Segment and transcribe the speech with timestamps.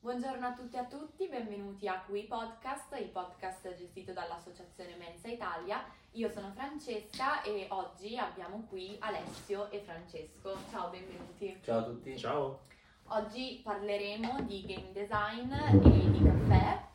[0.00, 5.26] Buongiorno a tutti e a tutti, benvenuti a Qui Podcast, il podcast gestito dall'Associazione Mensa
[5.26, 5.84] Italia.
[6.12, 10.56] Io sono Francesca e oggi abbiamo qui Alessio e Francesco.
[10.70, 11.58] Ciao, benvenuti.
[11.64, 12.16] Ciao a tutti.
[12.16, 12.60] Ciao.
[13.08, 16.86] Oggi parleremo di game design e di caffè.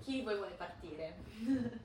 [0.00, 1.16] Chi di voi vuole partire?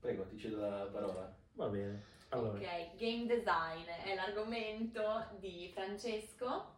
[0.00, 1.34] Prego, ti cedo la parola.
[1.54, 2.10] Va bene.
[2.28, 6.71] Allora, Ok, game design è l'argomento di Francesco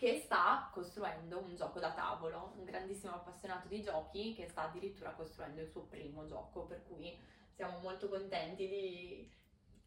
[0.00, 5.10] che sta costruendo un gioco da tavolo, un grandissimo appassionato di giochi che sta addirittura
[5.10, 7.14] costruendo il suo primo gioco, per cui
[7.52, 9.30] siamo molto contenti di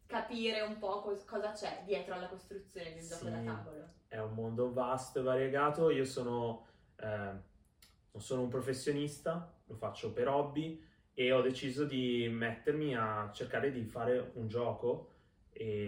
[0.06, 3.32] capire un po' cos- cosa c'è dietro alla costruzione di un gioco Sì.
[3.32, 3.90] da tavolo.
[4.08, 5.90] è un mondo vasto e variegato.
[5.90, 6.68] Io sono,
[6.98, 10.80] eh, non sono un professionista, lo faccio per hobby
[11.16, 15.10] e ho deciso di mettermi a cercare di fare un gioco
[15.50, 15.88] e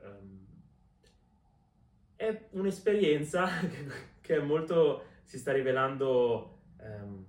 [0.00, 0.45] ehm,
[2.16, 3.46] è un'esperienza
[4.20, 7.24] che è molto si sta rivelando ehm,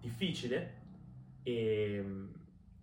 [0.00, 0.76] difficile
[1.42, 2.04] e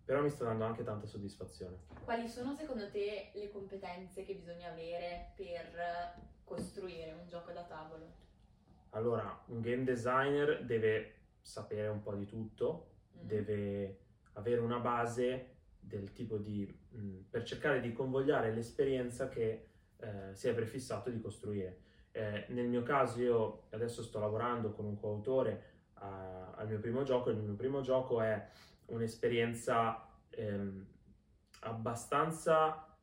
[0.04, 1.78] però mi sta dando anche tanta soddisfazione.
[2.04, 8.14] Quali sono secondo te le competenze che bisogna avere per costruire un gioco da tavolo?
[8.92, 13.28] Allora, un game designer deve sapere un po' di tutto, Mm.
[13.28, 14.00] deve
[14.34, 16.66] avere una base del tipo di...
[16.90, 21.80] mh, per cercare di convogliare l'esperienza che eh, si è prefissato di costruire.
[22.12, 27.04] Eh, nel mio caso io adesso sto lavorando con un coautore a- al mio primo
[27.04, 28.48] gioco, il mio primo gioco è
[28.88, 30.02] un'esperienza
[30.38, 30.86] ehm,
[31.62, 32.98] abbastanza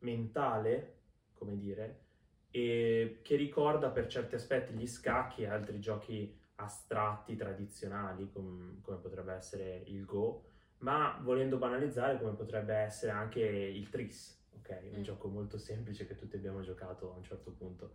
[0.00, 0.96] mentale,
[1.34, 2.06] come dire,
[2.50, 8.96] e che ricorda per certi aspetti gli scacchi e altri giochi astratti, tradizionali, com- come
[8.98, 10.44] potrebbe essere il Go,
[10.78, 14.37] ma volendo banalizzare come potrebbe essere anche il Tris,
[14.68, 14.92] ok?
[14.92, 15.02] Un Mm.
[15.02, 17.92] gioco molto semplice che tutti abbiamo giocato a un certo punto.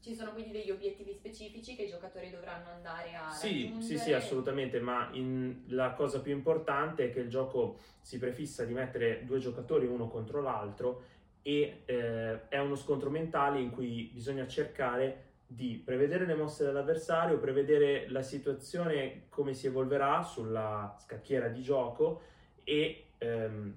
[0.00, 3.82] Ci sono quindi degli obiettivi specifici che i giocatori dovranno andare a Sì, raggiungere?
[3.82, 8.64] sì, sì, assolutamente, ma in- la cosa più importante è che il gioco si prefissa
[8.64, 11.02] di mettere due giocatori uno contro l'altro
[11.42, 17.38] e eh, è uno scontro mentale in cui bisogna cercare di prevedere le mosse dell'avversario,
[17.38, 22.22] prevedere la situazione come si evolverà sulla scacchiera di gioco
[22.64, 23.76] e ehm,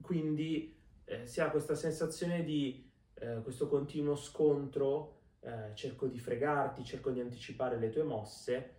[0.00, 0.77] quindi
[1.08, 7.10] eh, si ha questa sensazione di eh, questo continuo scontro eh, cerco di fregarti, cerco
[7.10, 8.74] di anticipare le tue mosse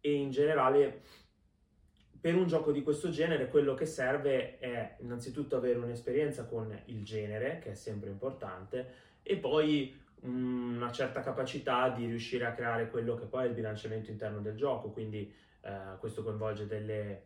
[0.00, 1.02] e in generale
[2.20, 7.04] per un gioco di questo genere quello che serve è innanzitutto avere un'esperienza con il
[7.04, 13.14] genere, che è sempre importante, e poi una certa capacità di riuscire a creare quello
[13.14, 15.30] che poi è il bilanciamento interno del gioco, quindi
[15.60, 17.24] eh, questo coinvolge delle,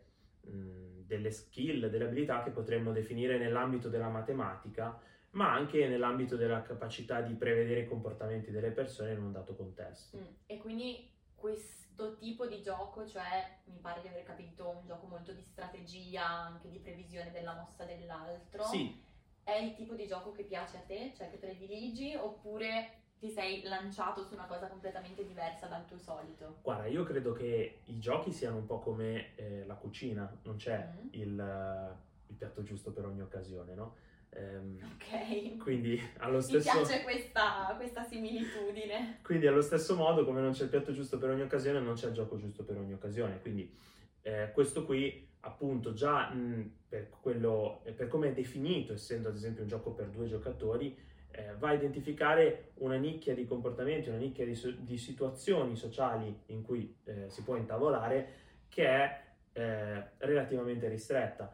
[0.49, 4.99] delle skill, delle abilità che potremmo definire nell'ambito della matematica,
[5.31, 10.17] ma anche nell'ambito della capacità di prevedere i comportamenti delle persone in un dato contesto.
[10.17, 15.07] Mm, E quindi questo tipo di gioco, cioè mi pare di aver capito un gioco
[15.07, 19.01] molto di strategia, anche di previsione della mossa dell'altro, Sì,
[19.43, 23.61] è il tipo di gioco che piace a te, cioè che prediligi, oppure ti sei
[23.63, 26.59] lanciato su una cosa completamente diversa dal tuo solito?
[26.61, 30.87] Guarda, io credo che i giochi siano un po' come eh, la cucina, non c'è
[31.01, 31.07] Mm.
[31.11, 31.95] il,
[32.27, 33.95] il piatto giusto per ogni occasione, no?
[34.31, 35.57] Ehm, Ok.
[35.57, 39.19] quindi, allo Mi stesso, piace questa, questa similitudine.
[39.23, 42.07] quindi allo stesso modo, come non c'è il piatto giusto per ogni occasione, non c'è
[42.07, 43.41] il gioco giusto per ogni occasione.
[43.41, 43.75] Quindi
[44.21, 49.35] eh, questo qui, appunto, già mh, per, quello, eh, per come è definito, essendo ad
[49.35, 50.95] esempio un gioco per due giocatori,
[51.31, 56.61] eh, va a identificare una nicchia di comportamenti, una nicchia di, di situazioni sociali in
[56.61, 59.23] cui eh, si può intavolare che è
[59.53, 61.53] eh, relativamente ristretta.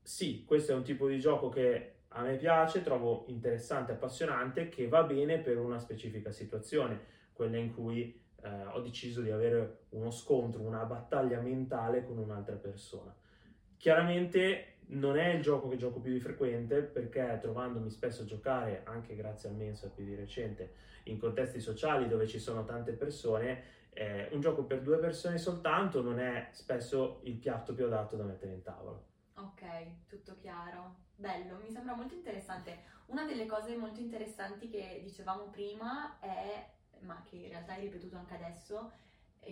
[0.00, 4.88] Sì, questo è un tipo di gioco che a me piace, trovo interessante, appassionante, che
[4.88, 7.00] va bene per una specifica situazione,
[7.32, 12.56] quella in cui eh, ho deciso di avere uno scontro, una battaglia mentale con un'altra
[12.56, 13.14] persona.
[13.76, 18.82] Chiaramente non è il gioco che gioco più di frequente perché trovandomi spesso a giocare,
[18.84, 23.80] anche grazie al Mensa più di recente, in contesti sociali dove ci sono tante persone,
[23.90, 28.24] eh, un gioco per due persone soltanto non è spesso il piatto più adatto da
[28.24, 29.00] mettere in tavola.
[29.34, 30.96] Ok, tutto chiaro.
[31.16, 32.90] Bello, mi sembra molto interessante.
[33.06, 36.66] Una delle cose molto interessanti che dicevamo prima è,
[37.00, 38.92] ma che in realtà hai ripetuto anche adesso,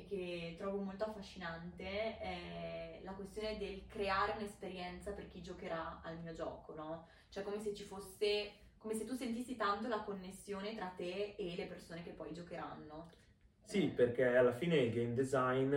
[0.07, 6.33] che trovo molto affascinante, è la questione del creare un'esperienza per chi giocherà al mio
[6.33, 7.07] gioco, no?
[7.29, 11.55] Cioè come se ci fosse, come se tu sentissi tanto la connessione tra te e
[11.57, 13.11] le persone che poi giocheranno.
[13.63, 15.77] Sì, perché alla fine il game design,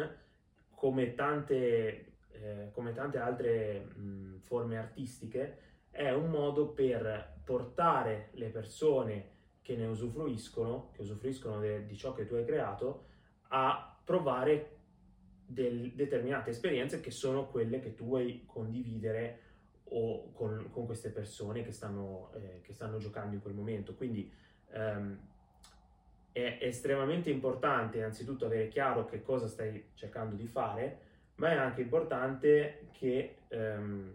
[0.74, 5.58] come tante, eh, come tante altre mh, forme artistiche,
[5.90, 9.32] è un modo per portare le persone
[9.62, 13.06] che ne usufruiscono, che usufruiscono de, di ciò che tu hai creato,
[13.50, 14.78] a provare
[15.46, 19.40] del, determinate esperienze che sono quelle che tu vuoi condividere
[19.86, 23.94] o con, con queste persone che stanno, eh, che stanno, giocando in quel momento.
[23.96, 24.32] Quindi
[24.72, 25.20] ehm,
[26.32, 31.00] è estremamente importante innanzitutto avere chiaro che cosa stai cercando di fare,
[31.36, 34.14] ma è anche importante che ehm,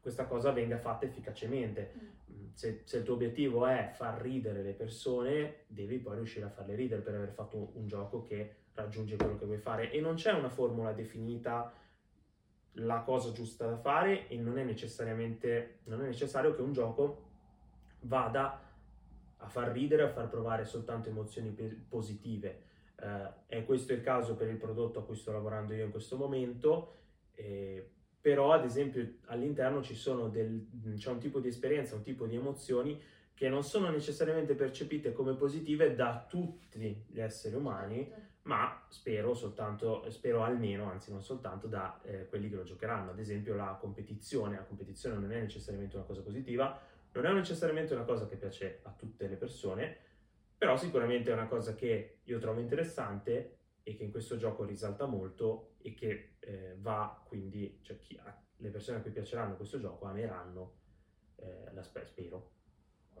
[0.00, 2.18] questa cosa venga fatta efficacemente.
[2.60, 6.74] Se, se, il tuo obiettivo è far ridere le persone, devi poi riuscire a farle
[6.74, 9.90] ridere per aver fatto un, gioco che raggiunge quello che vuoi fare.
[9.90, 11.72] E non c'è una formula definita
[12.72, 17.28] la cosa giusta da fare e non è necessariamente non è necessario che un gioco
[18.00, 18.60] vada
[19.38, 21.56] a far ridere, a far provare soltanto emozioni
[21.88, 22.60] positive.
[22.96, 26.18] Eh, è questo il caso per il prodotto a cui sto lavorando io in questo
[26.18, 26.96] momento,
[27.36, 27.90] eh,
[28.20, 32.36] però ad esempio all'interno ci sono del, c'è un tipo di esperienza, un tipo di
[32.36, 33.00] emozioni
[33.32, 38.22] che non sono necessariamente percepite come positive da tutti gli esseri umani, certo.
[38.42, 43.12] ma spero soltanto, spero almeno, anzi non soltanto da eh, quelli che lo giocheranno.
[43.12, 46.78] Ad esempio la competizione, la competizione non è necessariamente una cosa positiva,
[47.12, 49.96] non è necessariamente una cosa che piace a tutte le persone,
[50.58, 55.06] però sicuramente è una cosa che io trovo interessante e che in questo gioco risalta
[55.06, 58.20] molto e che eh, va quindi, cioè chi,
[58.56, 60.74] le persone a cui piaceranno questo gioco ameranno,
[61.36, 62.58] eh, la spero.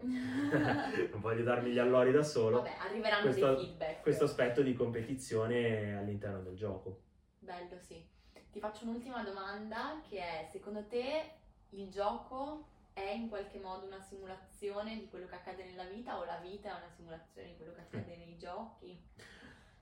[0.00, 2.58] non voglio darmi gli allori da solo.
[2.58, 4.02] Vabbè, arriveranno questo, dei feedback.
[4.02, 7.02] Questo aspetto di competizione all'interno del gioco.
[7.38, 8.02] Bello, sì.
[8.50, 11.30] Ti faccio un'ultima domanda che è, secondo te
[11.70, 16.24] il gioco è in qualche modo una simulazione di quello che accade nella vita o
[16.24, 19.00] la vita è una simulazione di quello che accade nei giochi?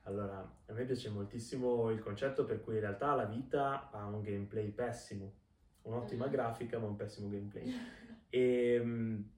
[0.08, 4.22] Allora, a me piace moltissimo il concetto per cui in realtà la vita ha un
[4.22, 5.34] gameplay pessimo,
[5.82, 6.30] un'ottima mm.
[6.30, 7.70] grafica ma un pessimo gameplay.
[8.30, 9.30] e ehm,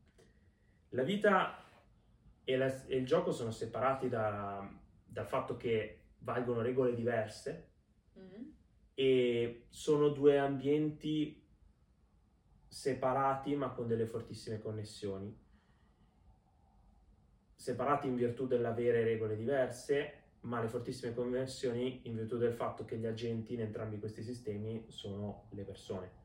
[0.91, 1.65] la vita
[2.45, 4.65] e, la, e, il gioco sono separati da,
[5.05, 7.71] dal fatto che valgono regole diverse
[8.17, 8.49] mm.
[8.95, 11.45] e sono due ambienti
[12.69, 15.37] separati ma con delle fortissime connessioni.
[17.57, 22.97] Separati in virtù dell'avere regole diverse, ma le fortissime connessioni in virtù del fatto che
[22.97, 26.19] gli agenti in entrambi questi sistemi sono le persone.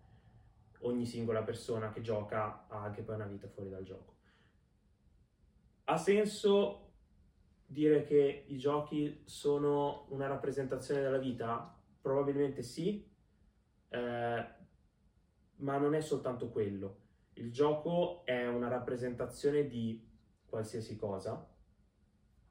[0.79, 4.13] Ogni singola persona che gioca ha anche poi una vita fuori dal gioco.
[5.85, 6.93] Ha senso
[7.65, 11.77] dire che i giochi sono una rappresentazione della vita?
[12.01, 13.07] Probabilmente sì,
[13.89, 14.47] eh,
[15.57, 17.03] ma non è soltanto quello.
[17.33, 20.07] Il gioco è una rappresentazione di
[20.45, 21.54] qualsiasi cosa.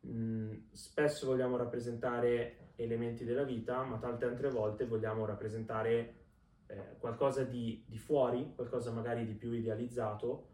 [0.06, 6.14] Mm, spesso vogliamo rappresentare elementi della vita, ma tante altre volte vogliamo rappresentare
[6.66, 10.48] eh, qualcosa di, di fuori, qualcosa magari di più idealizzato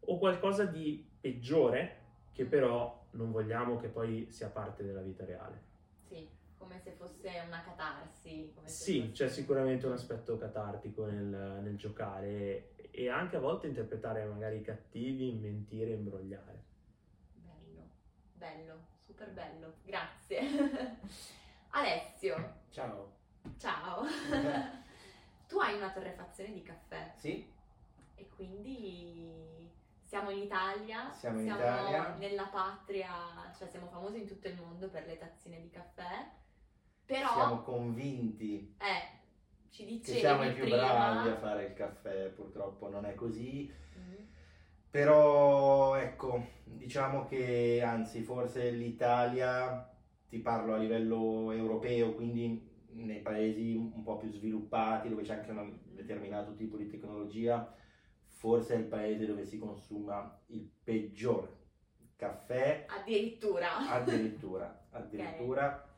[0.00, 2.00] o qualcosa di peggiore
[2.32, 5.70] che però non vogliamo che poi sia parte della vita reale.
[6.08, 8.52] Sì come se fosse una catarsi.
[8.64, 9.10] sì, fosse...
[9.10, 14.62] c'è sicuramente un aspetto catartico nel, nel, giocare e anche a volte interpretare magari i
[14.62, 16.70] cattivi, mentire, imbrogliare.
[18.42, 20.40] Bello, super bello, grazie.
[21.70, 22.54] Alessio.
[22.70, 23.12] Ciao.
[23.56, 24.02] Ciao.
[25.46, 27.12] tu hai una torrefazione di caffè.
[27.14, 27.48] Sì.
[28.16, 29.70] E quindi
[30.02, 32.16] siamo in Italia, siamo, in siamo Italia.
[32.16, 33.12] nella patria,
[33.56, 36.28] cioè siamo famosi in tutto il mondo per le tazzine di caffè
[37.04, 40.78] però, siamo convinti eh, ci dicevi che siamo i più prima...
[40.78, 43.72] bravi a fare il caffè, purtroppo non è così.
[43.96, 44.14] Mm.
[44.92, 49.90] Però ecco, diciamo che anzi forse l'Italia,
[50.28, 55.50] ti parlo a livello europeo, quindi nei paesi un po' più sviluppati, dove c'è anche
[55.50, 57.74] un determinato tipo di tecnologia,
[58.26, 61.48] forse è il paese dove si consuma il peggior
[62.14, 62.84] caffè.
[62.88, 63.88] Addirittura.
[63.88, 65.66] Addirittura, addirittura.
[65.66, 65.90] Okay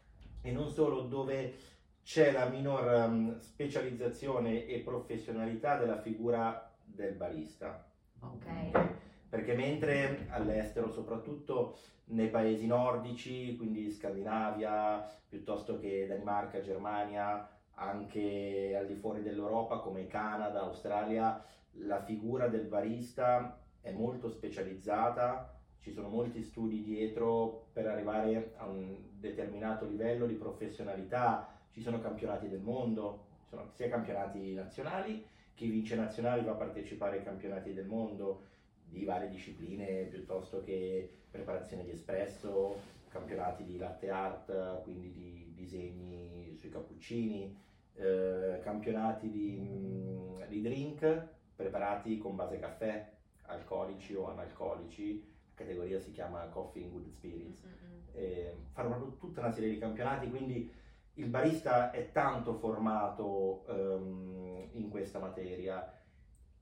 [0.45, 1.55] e non solo dove
[2.03, 7.91] c'è la minor specializzazione e professionalità della figura del barista.
[8.33, 8.93] Ok.
[9.29, 11.77] Perché mentre all'estero, soprattutto
[12.07, 20.07] nei paesi nordici, quindi Scandinavia, piuttosto che Danimarca, Germania, anche al di fuori dell'Europa come
[20.07, 21.43] Canada, Australia,
[21.79, 25.55] la figura del barista è molto specializzata
[25.85, 32.01] ci sono molti studi dietro per arrivare a un determinato livello di professionalità, ci sono
[32.01, 35.23] campionati del mondo, ci sono sia campionati nazionali,
[35.55, 38.47] chi vince nazionali va a partecipare ai campionati del mondo
[38.85, 46.55] di varie discipline piuttosto che preparazione di espresso, campionati di latte art, quindi di disegni
[46.57, 47.57] sui cappuccini,
[47.95, 53.13] eh, campionati di, mm, di drink preparati con base caffè,
[53.47, 58.03] alcolici o analcolici categoria si chiama Coffee in Good Spirits, Mm-mm.
[58.13, 60.71] eh, proprio tutta una serie di campionati, quindi
[61.15, 65.89] il barista è tanto formato ehm, in questa materia.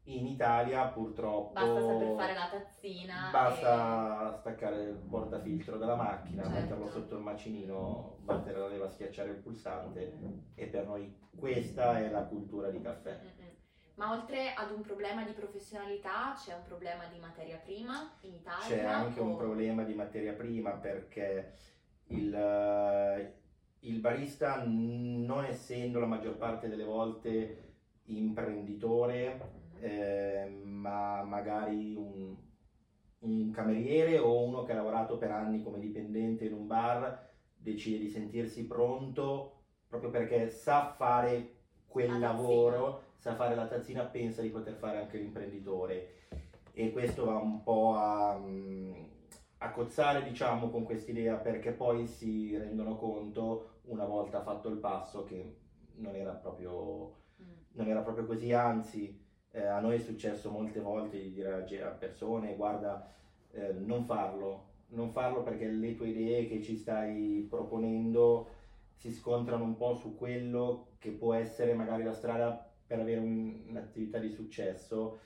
[0.06, 3.28] In Italia purtroppo Basta saper fare la tazzina.
[3.30, 6.58] basta staccare il portafiltro dalla macchina, Certo.
[6.58, 10.18] metterlo sotto il macinino, battere la leva, schiacciare il pulsante
[10.56, 13.20] e per noi questa è la cultura di e- caffè.
[13.22, 13.50] Mm-mm.
[13.94, 18.66] Ma oltre ad un problema di professionalità, c'è un problema di materia prima in Italia?
[18.66, 21.52] C'è anche un o- problema di materia prima perché
[22.08, 22.34] il,
[23.84, 27.74] il barista, non essendo la maggior parte delle volte
[28.04, 32.36] imprenditore, eh, ma magari un,
[33.20, 37.98] un cameriere o uno che ha lavorato per anni come dipendente in un bar, decide
[37.98, 44.48] di sentirsi pronto proprio perché sa fare quel lavoro, sa fare la tazzina, pensa di
[44.48, 46.20] poter fare anche l'imprenditore.
[46.72, 48.94] E questo va un po' a, mm,
[49.62, 55.24] a cozzare diciamo con quest'idea perché poi si rendono conto una volta fatto il passo
[55.24, 55.56] che
[55.96, 57.44] non era proprio, Mm.
[57.72, 59.18] non era proprio così, anzi
[59.52, 63.10] eh, a noi è successo molte volte di dire a persone guarda
[63.52, 68.48] eh, non farlo, non farlo perché le tue idee che ci stai proponendo
[68.96, 73.64] si scontrano un po' su quello che può essere magari la strada per avere un-
[73.68, 75.18] un'attività di successo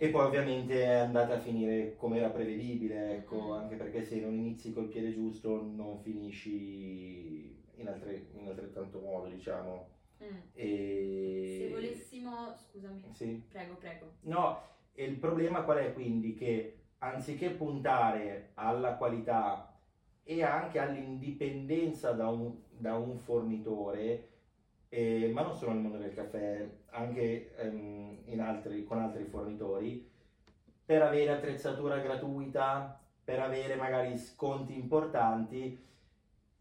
[0.00, 3.50] e poi ovviamente è andata a finire come era prevedibile, ecco, Mhm.
[3.50, 9.26] anche perché se non inizi col piede giusto non finisci in, altre- in altrettanto modo,
[9.26, 9.88] diciamo.
[10.22, 10.36] Mm.
[10.52, 11.56] E...
[11.58, 13.42] Se volessimo, scusami, Sì.
[13.48, 14.12] prego, prego.
[14.20, 14.60] No,
[14.94, 16.34] il problema qual è quindi?
[16.34, 19.76] Che anziché puntare alla qualità
[20.22, 24.28] e anche all'indipendenza da un, da un fornitore,
[24.88, 30.08] eh, ma non solo nel mondo del caffè, anche ehm, altri- con altri fornitori,
[30.84, 35.86] per avere attrezzatura gratuita, per avere magari sconti importanti,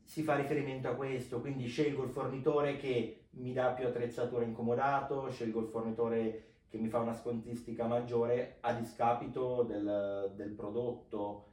[0.04, 5.30] si fa riferimento a questo, quindi scelgo il fornitore che mi dà più attrezzatura incomodato,
[5.30, 11.47] scelgo il fornitore che mi fa una scontistica maggiore a discapito del, del prodotto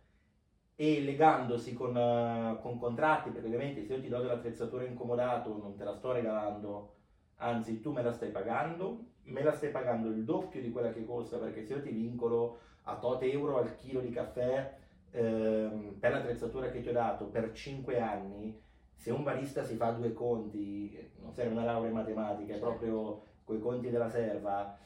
[0.77, 5.77] e legandosi con, eh, con contratti, perché ovviamente se io ti do dell'attrezzatura incomodato non
[5.77, 6.95] te la sto regalando,
[7.37, 11.05] anzi tu me la stai pagando, me la stai pagando il doppio di quella che
[11.05, 14.77] costa, perché se io ti vincolo a tot euro al chilo di caffè
[15.13, 18.61] ehm, per l'attrezzatura che ti ho dato per 5 anni,
[18.95, 23.23] se un barista si fa due conti, non serve una laurea in matematica, è proprio
[23.45, 24.77] quei conti della serva,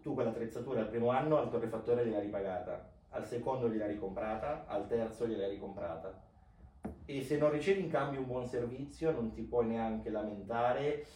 [0.00, 5.26] tu quell'attrezzatura al primo anno al torrefattore gliel'hai ripagata, al secondo gliel'hai ricomprata, al terzo
[5.26, 6.22] gliel'hai ricomprata.
[7.06, 11.06] E se non ricevi in cambio un buon servizio non ti puoi neanche lamentare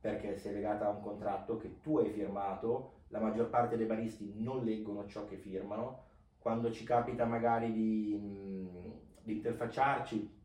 [0.00, 4.32] perché sei legata a un contratto che tu hai firmato, la maggior parte dei baristi
[4.36, 6.04] non leggono ciò che firmano,
[6.38, 8.70] quando ci capita magari di,
[9.22, 10.36] di interfacciarci,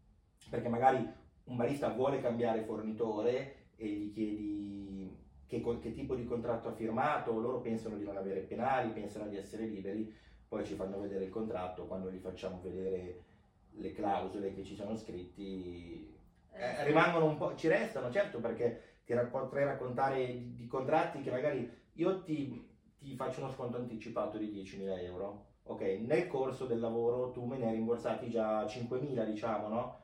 [0.50, 1.08] perché magari
[1.46, 7.40] un barista vuole cambiare fornitore e gli chiedi che, che tipo di contratto ha firmato,
[7.40, 10.12] loro pensano di non avere penali, pensano di essere liberi,
[10.54, 13.24] poi ci fanno vedere il contratto, quando gli facciamo vedere
[13.72, 16.16] le clausole che ci sono scritti,
[16.52, 21.32] eh, rimangono un po', ci restano, certo, perché ti potrei raccontare di, di contratti che
[21.32, 22.70] magari io ti,
[23.00, 25.82] ti faccio uno sconto anticipato di 10.000 euro, ok?
[26.02, 30.02] Nel corso del lavoro tu me ne hai rimborsati già 5.000, diciamo, no?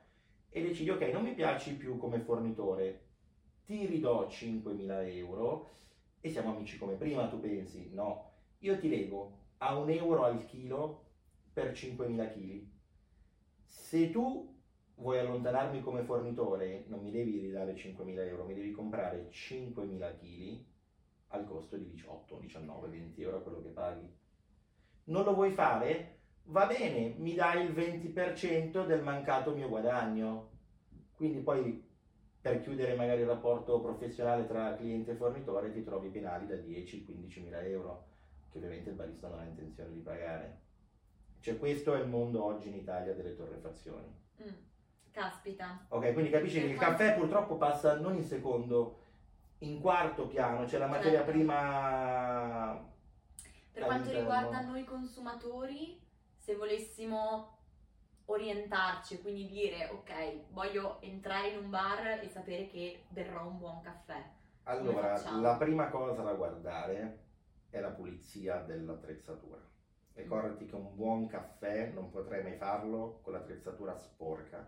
[0.50, 3.01] E decidi, ok, non mi piaci più come fornitore,
[3.65, 5.70] ti ridò 5.000 euro
[6.20, 7.91] e siamo amici come prima, tu pensi?
[7.94, 11.05] No, io ti lego a un euro al chilo
[11.53, 12.67] per 5.000 kg.
[13.65, 14.57] Se tu
[14.95, 20.65] vuoi allontanarmi come fornitore, non mi devi ridare 5.000 euro, mi devi comprare 5.000 kg
[21.27, 24.17] al costo di 18, 19, 20 euro quello che paghi.
[25.05, 26.17] Non lo vuoi fare?
[26.45, 30.57] Va bene, mi dai il 20% del mancato mio guadagno.
[31.13, 31.85] Quindi poi
[32.41, 37.43] per chiudere magari il rapporto professionale tra cliente e fornitore ti trovi penali da 10-15
[37.43, 38.07] mila euro,
[38.50, 40.62] che ovviamente il barista non ha intenzione di pagare.
[41.39, 44.13] Cioè questo è il mondo oggi in Italia delle torrefazioni.
[44.44, 44.53] Mm.
[45.12, 45.86] Caspita.
[45.89, 49.03] Ok, quindi capisci che il caffè purtroppo passa non in secondo,
[49.60, 51.32] in quarto piano, c'è la materia Certo.
[51.32, 52.88] prima...
[53.72, 56.01] Per quanto riguarda noi consumatori,
[56.38, 57.58] se volessimo
[58.25, 63.79] orientarci, quindi dire ok, voglio entrare in un bar e sapere che berrò un buon
[63.82, 64.22] caffè.
[64.63, 67.28] Allora, la prima cosa da guardare
[67.69, 69.59] è la pulizia dell'attrezzatura.
[70.13, 74.67] Ricordati che un buon caffè non potrai mai farlo con l'attrezzatura sporca.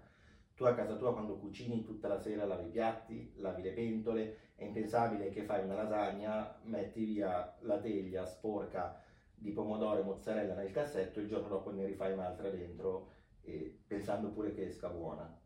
[0.55, 4.37] Tu a casa tua quando cucini tutta la sera lavi i piatti, lavi le pentole,
[4.55, 9.01] è impensabile che fai una lasagna, metti via la teglia sporca
[9.33, 13.09] di pomodoro e mozzarella nel cassetto, il giorno dopo ne rifai un'altra dentro,
[13.41, 15.39] e pensando pure che esca buona.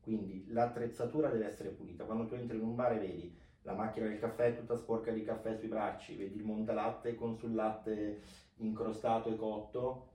[0.00, 2.04] Quindi l'attrezzatura deve essere pulita.
[2.04, 5.24] Quando tu entri in un bar e vedi la macchina del caffè tutta sporca di
[5.24, 8.22] caffè sui bracci, vedi il montalatte con sul latte
[8.56, 10.08] incrostato e cotto,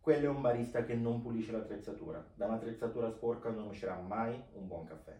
[0.00, 2.24] quello è un barista che non pulisce l'attrezzatura.
[2.34, 5.18] Da un'attrezzatura sporca non uscirà mai un buon caffè.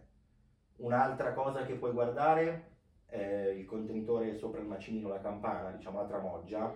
[0.77, 6.07] Un'altra cosa che puoi guardare è il contenitore sopra il macinino, la campana, diciamo la
[6.07, 6.75] tramoggia,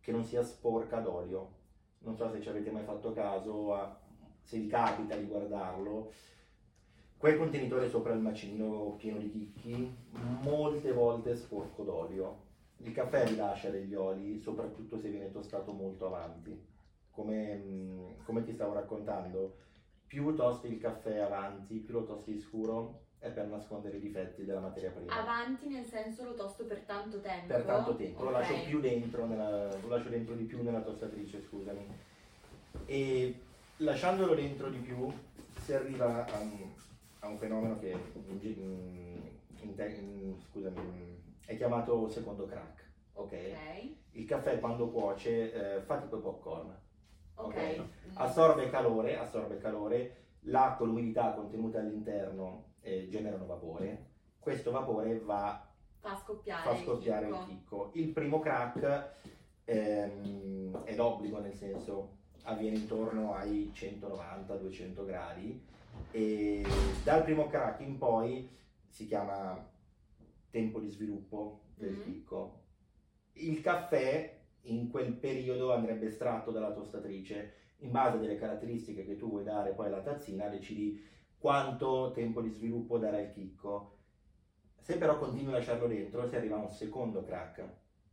[0.00, 1.56] che non sia sporca d'olio.
[2.00, 3.98] Non so se ci avete mai fatto caso,
[4.42, 6.10] se vi capita di guardarlo,
[7.18, 9.92] quel contenitore sopra il macinino pieno di chicchi,
[10.40, 12.46] molte volte è sporco d'olio.
[12.78, 16.76] Il caffè rilascia degli oli, soprattutto se viene tostato molto avanti.
[17.10, 19.56] Come, mm, come ti stavo raccontando,
[20.06, 24.60] più tosti il caffè avanti, più lo tosti scuro, è per nascondere i difetti della
[24.60, 25.20] materia prima.
[25.20, 27.46] Avanti nel senso lo tosto per tanto tempo?
[27.48, 28.32] Per tanto tempo, okay.
[28.32, 31.84] lo lascio più dentro, nella, lo lascio dentro di più nella tostatrice, scusami.
[32.86, 33.40] E
[33.78, 35.12] lasciandolo dentro di più
[35.64, 36.40] si arriva a,
[37.20, 42.86] a un fenomeno che in, in, in, scusami, è chiamato secondo crack.
[43.14, 43.52] Okay?
[43.52, 43.96] ok?
[44.12, 46.76] Il caffè quando cuoce eh, fa tipo popcorn.
[47.34, 47.46] Ok.
[47.46, 47.90] okay?
[48.14, 54.06] Assorbe calore, assorbe calore, l'acqua l'umidità contenute all'interno eh, generano vapore.
[54.38, 55.66] Questo vapore va
[56.00, 57.46] fa scoppiare, fa scoppiare il, chicco.
[57.48, 57.90] il, chicco.
[57.94, 59.10] il primo crack
[59.64, 65.66] ehm, è d'obbligo, nel senso avviene intorno ai 190-200 gradi
[66.10, 66.64] e
[67.04, 68.48] dal primo crack in poi
[68.88, 69.66] si chiama
[70.50, 72.02] tempo di sviluppo del mm-hmm.
[72.02, 72.62] chicco.
[73.34, 79.16] Il caffè in quel periodo andrebbe estratto dalla tostatrice in base a delle caratteristiche che
[79.16, 81.00] tu vuoi dare poi alla tazzina decidi
[81.38, 83.96] quanto tempo di sviluppo darà il chicco.
[84.80, 87.64] Se però continui a lasciarlo dentro si arriva a un secondo crack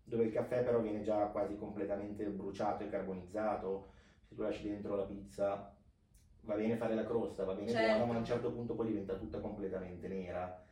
[0.04, 4.96] dove il caffè però viene già quasi completamente bruciato e carbonizzato se tu lasci dentro
[4.96, 5.75] la pizza
[6.46, 7.98] va bene fare la crosta, va bene certo.
[7.98, 10.64] buona, ma a un certo punto poi diventa tutta completamente nera.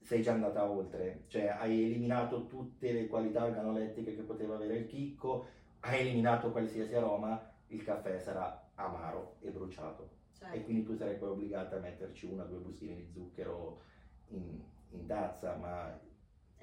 [0.00, 4.86] Sei già andata oltre, cioè hai eliminato tutte le qualità organolettiche che poteva avere il
[4.86, 5.46] chicco,
[5.80, 10.20] hai eliminato qualsiasi aroma, il caffè sarà amaro e bruciato.
[10.36, 10.56] Certo.
[10.56, 13.80] E quindi tu sarai poi obbligata a metterci una o due bustine di zucchero
[14.28, 14.60] in,
[14.90, 15.96] in tazza, ma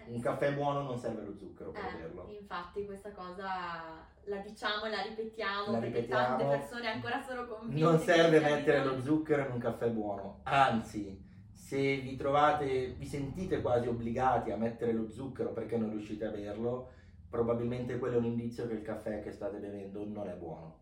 [0.08, 2.28] un caffè buono non serve lo zucchero per eh, averlo.
[2.30, 6.38] Infatti questa cosa la diciamo e la ripetiamo la perché ripetiamo.
[6.38, 7.82] tante persone ancora sono convinte.
[7.82, 11.28] Non serve mettere lo zucchero in un caffè buono, anzi
[11.70, 16.30] se vi trovate, vi sentite quasi obbligati a mettere lo zucchero perché non riuscite a
[16.30, 16.90] averlo,
[17.30, 20.80] probabilmente quello è un indizio che il caffè che state bevendo non è buono.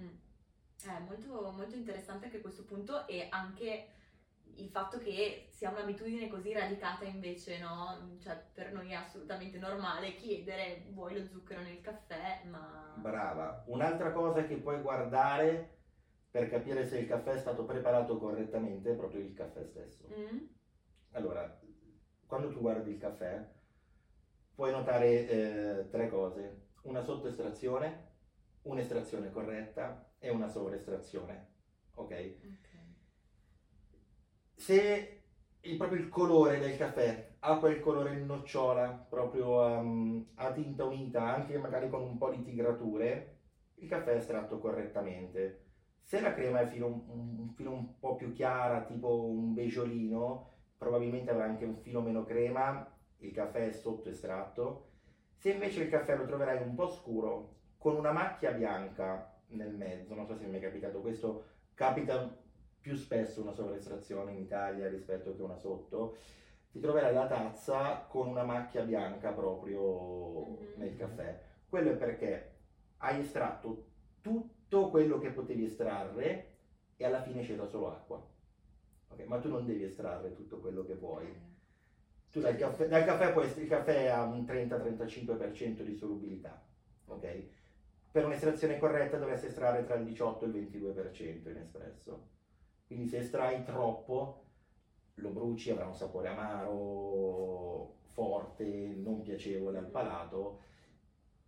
[0.00, 0.08] Mm.
[0.82, 3.86] È molto, molto interessante anche questo punto e anche
[4.56, 8.16] il fatto che sia un'abitudine così radicata invece, no?
[8.20, 12.94] Cioè, per noi è assolutamente normale chiedere vuoi lo zucchero nel caffè, ma...
[12.96, 13.64] Brava.
[13.66, 15.78] Un'altra cosa che puoi guardare
[16.30, 20.08] per capire se il caffè è stato preparato correttamente è proprio il caffè stesso.
[20.16, 20.38] Mm.
[21.12, 21.60] Allora,
[22.26, 23.48] quando tu guardi il caffè,
[24.54, 26.62] puoi notare eh, tre cose.
[26.82, 28.12] Una sottoestrazione,
[28.62, 31.52] un'estrazione corretta e una sovraestrazione.
[31.94, 32.10] Ok?
[32.10, 32.73] Ok
[34.64, 35.20] se
[35.60, 41.34] il, proprio il colore del caffè ha quel colore nocciola, proprio um, a tinta unita,
[41.34, 43.40] anche magari con un po' di tigrature,
[43.74, 45.64] il caffè è estratto correttamente.
[46.00, 50.52] Se la crema è filo, un, un filo un po' più chiara, tipo un beggiolino,
[50.78, 54.92] probabilmente avrà anche un filo meno crema, il caffè è sotto estratto.
[55.36, 60.14] Se invece il caffè lo troverai un po' scuro, con una macchia bianca nel mezzo,
[60.14, 62.43] non so se mi è capitato questo, capita
[62.84, 66.18] più spesso una sovraestrazione in Italia rispetto che una sotto,
[66.70, 70.72] ti troverai la tazza con una macchia bianca proprio mm-hmm.
[70.74, 71.40] nel caffè.
[71.66, 72.56] Quello è perché
[72.98, 73.86] hai estratto
[74.20, 76.56] tutto quello che potevi estrarre
[76.98, 78.22] e alla fine c'era solo acqua.
[79.08, 79.24] Okay?
[79.28, 81.34] Ma tu non devi estrarre tutto quello che vuoi.
[82.30, 86.62] Tu dal caffè, dal caffè puoi, il caffè ha un 30-35% di solubilità.
[87.06, 87.50] Okay?
[88.10, 92.33] Per un'estrazione corretta dovresti estrarre tra il 18 e il 22% in espresso.
[92.94, 94.44] Quindi se estrai troppo
[95.14, 100.60] lo bruci, avrà un sapore amaro, forte, non piacevole al palato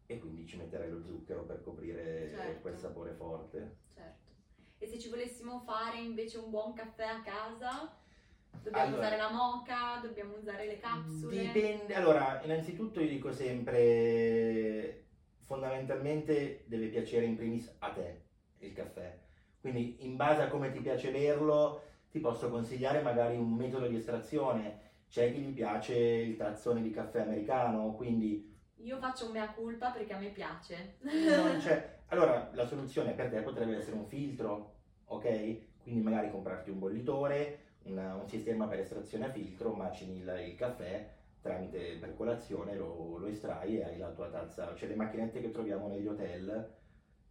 [0.06, 2.60] e quindi ci metterai lo zucchero per coprire certo.
[2.62, 3.76] quel sapore forte.
[3.94, 4.32] Certo.
[4.78, 7.96] E se ci volessimo fare invece un buon caffè a casa?
[8.50, 11.42] Dobbiamo allora, usare la moca, dobbiamo usare le capsule?
[11.42, 15.04] Dipende, allora innanzitutto io dico sempre
[15.42, 18.24] fondamentalmente deve piacere in primis a te
[18.58, 19.25] il caffè
[19.70, 23.96] quindi in base a come ti piace berlo, ti posso consigliare magari un metodo di
[23.96, 24.80] estrazione.
[25.08, 29.90] C'è chi gli piace il tazzone di caffè americano, quindi Io faccio un mea culpa
[29.90, 30.96] perché a me piace.
[31.00, 31.98] Non c'è.
[32.08, 34.74] Allora, la soluzione per te potrebbe essere un filtro,
[35.06, 35.80] ok?
[35.82, 40.54] Quindi magari comprarti un bollitore, una- un sistema per estrazione a filtro, macini il, il
[40.56, 41.08] caffè
[41.40, 44.72] tramite percolazione, lo, lo estrai e hai la tua tazza.
[44.74, 46.74] C'è le macchinette che troviamo negli hotel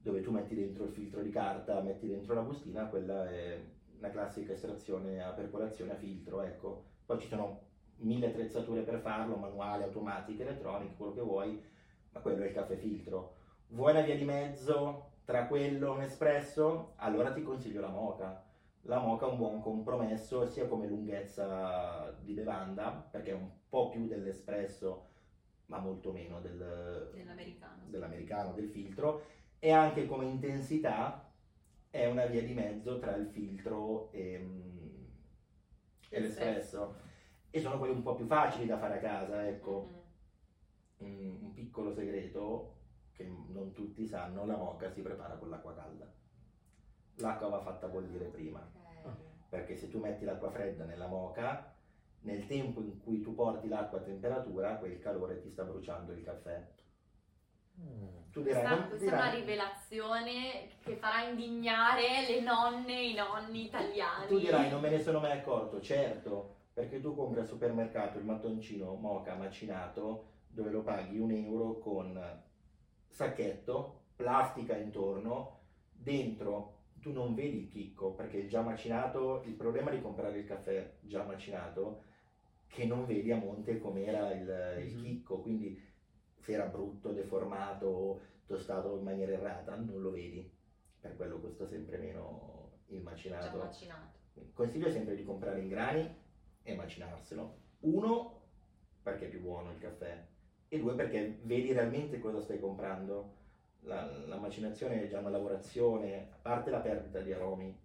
[0.06, 3.60] dove tu metti dentro il filtro di carta, metti dentro la bustina, quella è
[3.98, 6.84] una classica estrazione a percolazione a filtro, ecco.
[7.08, 7.64] Poi ci sono
[7.98, 11.60] mille attrezzature per farlo, manuali, automatiche, elettroniche, quello che vuoi,
[12.12, 13.34] ma quello è il caffè filtro.
[13.70, 16.92] Vuoi una via di mezzo tra quello e un espresso?
[16.98, 18.40] Allora ti consiglio la moca.
[18.82, 23.90] La moca è un buon compromesso sia come lunghezza di bevanda, perché è un po'
[23.90, 25.06] più dell'espresso,
[25.66, 27.82] ma molto meno del- Dell'americano.
[27.88, 29.22] dell'americano, del filtro,
[29.66, 31.28] e anche come intensità
[31.90, 35.06] è una via di mezzo tra il filtro e, mm,
[36.08, 36.96] e l'espresso.
[37.50, 39.90] E sono quelli un po' più facili da fare a casa, ecco.
[41.00, 41.38] Mhm.
[41.42, 42.76] Un, piccolo segreto
[43.12, 46.14] che non tutti sanno, la moca si prepara con l'acqua calda.
[47.16, 48.60] L'acqua va fatta bollire prima,
[49.02, 49.18] Ok.
[49.50, 51.74] perché se tu metti l'acqua fredda nella moca,
[52.20, 56.22] nel tempo in cui tu porti l'acqua a temperatura, quel calore ti sta bruciando il
[56.22, 56.64] caffè.
[58.32, 63.14] Tu dirai, Questa, non- questa è una rivelazione che farà indignare le nonne e i
[63.14, 64.28] nonni italiani.
[64.28, 68.26] Tu dirai, non me ne sono mai accorto, certo, perché tu compri al supermercato il
[68.26, 72.42] mattoncino moca macinato dove lo paghi un euro con
[73.08, 75.60] sacchetto, plastica intorno,
[75.92, 80.46] dentro tu non vedi il chicco perché il già macinato, il problema di comprare il
[80.46, 82.04] caffè già macinato
[82.68, 85.02] che non vedi a monte com'era il, il Mhm.
[85.02, 85.82] chicco, quindi
[86.46, 90.48] se era brutto, deformato o tostato in maniera errata non lo vedi,
[91.00, 93.58] per quello costa sempre meno il macinato.
[93.58, 94.20] macinato.
[94.54, 96.16] Consiglio sempre di comprare in grani
[96.62, 97.58] e macinarselo.
[97.80, 98.42] Uno,
[99.02, 100.24] perché è più buono il caffè,
[100.68, 103.34] e due, perché vedi realmente cosa stai comprando.
[103.82, 107.76] La, la macinazione è già una lavorazione, a parte la perdita di aromi,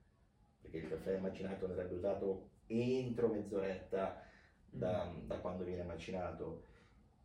[0.60, 4.22] perché il caffè macinato andrebbe usato entro mezz'oretta
[4.66, 6.68] da, da quando viene macinato.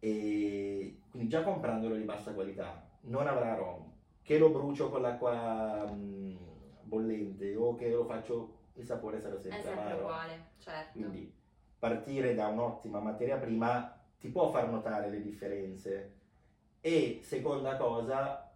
[0.06, 3.92] E quindi già comprandolo di bassa qualità non avrà aromi.
[4.22, 6.36] Che lo brucio con l'acqua mm,
[6.82, 10.00] bollente o che lo faccio, il sapore sarà È sempre sempre amaro.
[10.02, 10.92] uguale, certo.
[10.92, 11.34] Quindi
[11.80, 16.14] partire da un'ottima materia prima ti può far notare le differenze.
[16.82, 18.54] E seconda cosa,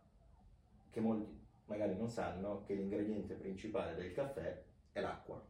[0.91, 1.35] che molti
[1.65, 5.43] magari non sanno, che l'ingrediente principale del caffè è l'acqua.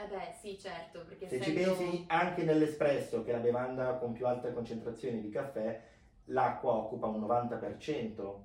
[0.00, 3.96] Eh beh, sì, certo, perché Se ci essendo- pensi anche nell'espresso, che è la bevanda
[3.98, 5.82] con più alta concentrazione di caffè,
[6.26, 8.44] l'acqua occupa un 90%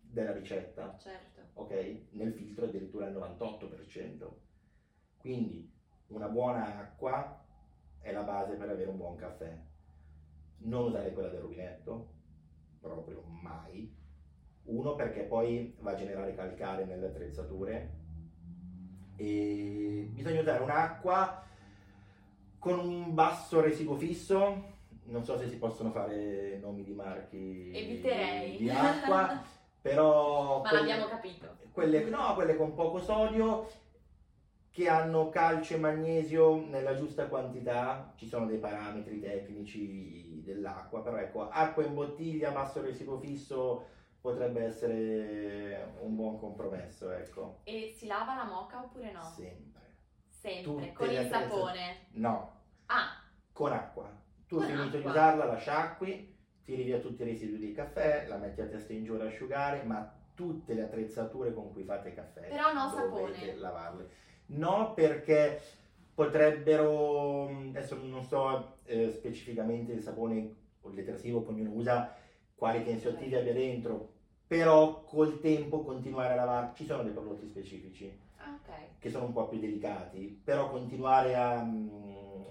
[0.00, 1.42] della ricetta Certo.
[1.54, 2.06] ok?
[2.10, 4.40] Nel filtro addirittura il 98%.
[5.18, 5.70] Quindi
[6.08, 7.44] una buona acqua
[8.00, 9.56] è la base per avere un buon caffè.
[10.60, 12.14] Non usare quella del rubinetto,
[12.80, 13.94] proprio mai.
[14.64, 17.97] Uno perché poi va a generare calcare nelle attrezzature
[19.18, 21.42] e bisogna usare un'acqua
[22.58, 24.76] con un basso residuo fisso.
[25.04, 28.56] Non so se si possono fare nomi di marchi Eviterei.
[28.58, 29.42] di acqua,
[29.80, 31.56] però Ma quelle- l'abbiamo capito.
[31.72, 33.68] quelle, no, quelle con poco sodio
[34.70, 41.16] che hanno calcio e magnesio nella giusta quantità, ci sono dei parametri tecnici dell'acqua, però
[41.16, 43.86] ecco, acqua in bottiglia, basso residuo fisso
[44.20, 47.60] potrebbe essere un buon compromesso, ecco.
[47.64, 49.22] E si lava la moca oppure no?
[49.22, 49.82] Sempre.
[50.28, 51.96] Sempre, Tutte con il sapone.
[52.12, 53.20] No, Ah,
[53.52, 54.10] con acqua.
[54.46, 55.10] Tu Con finito di acqua.
[55.10, 59.04] usarla, la sciacqui, tiri via tutti i residui di caffè, la metti a testa in
[59.04, 63.54] giù ad asciugare, ma tutte le attrezzature con cui fate caffè Però no sapone.
[63.56, 64.08] lavarle.
[64.46, 65.60] No, perché
[66.14, 72.14] potrebbero, adesso non so eh, specificamente il sapone o il detersivo che ognuno usa,
[72.58, 74.14] quali tensioattivi abbia dentro,
[74.46, 78.98] però col tempo continuare a lavare, ci sono dei prodotti specifici ah, ok.
[78.98, 82.42] che sono un po' più delicati, però continuare a, mm,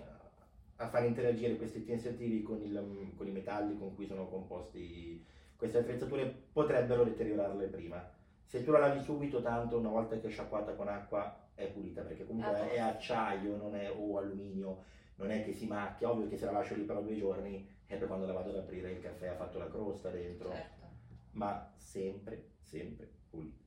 [0.78, 5.22] a fare interagire questi tensioattivi con, il- con i metalli con cui sono composti
[5.58, 8.08] queste attrezzature potrebbero deteriorarle prima.
[8.46, 12.02] Se tu la lavi subito, tanto una volta che è sciacquata con acqua è pulita,
[12.04, 14.84] perché comunque Ah, è, è acciaio non è, o alluminio,
[15.16, 18.08] non è che si macchia, ovvio che se la lascio lì per due giorni poi
[18.08, 20.86] quando la vado ad aprire il caffè ha fatto la crosta dentro Certo.
[21.32, 23.64] ma sempre, sempre pulito.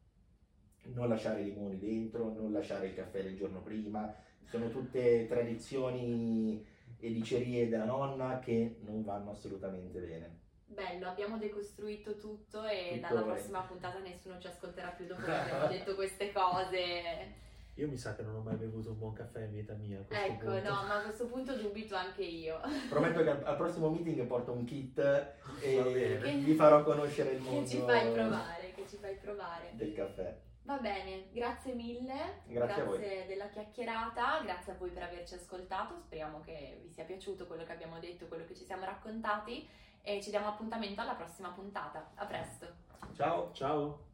[0.82, 4.12] Non lasciare i limoni dentro, non lasciare il caffè del giorno prima,
[4.44, 6.66] sono tutte tradizioni
[6.98, 10.38] e dicerie della nonna che non vanno assolutamente bene.
[10.66, 15.22] Bello, abbiamo decostruito tutto e Tutto dalla è- prossima puntata nessuno ci ascolterà più dopo
[15.22, 17.48] che abbiamo detto queste cose.
[17.80, 20.04] Io mi sa che non ho mai bevuto un buon caffè in vita mia.
[20.06, 20.68] Ecco, punto.
[20.68, 22.60] no, ma a questo punto dubito anche io.
[22.90, 25.82] Prometto che al, al prossimo meeting porto un kit e
[26.20, 26.34] bene.
[26.44, 29.70] vi farò conoscere il mondo Che ci fai provare, che ci fai provare.
[29.72, 30.38] del caffè.
[30.64, 32.42] Va bene, grazie mille.
[32.48, 32.98] Grazie a voi.
[33.26, 35.98] della chiacchierata, grazie a voi per averci ascoltato.
[36.00, 39.66] Speriamo che vi sia piaciuto quello che abbiamo detto, quello che ci siamo raccontati
[40.02, 42.10] e ci diamo appuntamento alla prossima puntata.
[42.16, 42.66] A presto.
[43.14, 43.50] Ciao!
[43.54, 44.09] Ciao.